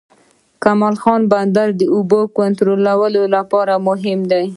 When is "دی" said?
4.31-4.45